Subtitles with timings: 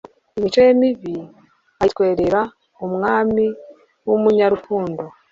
[0.37, 1.15] Imico ye mibi
[1.81, 2.41] ayitwerera
[2.85, 3.45] Umwami
[4.07, 5.03] w'Umunyarukundo.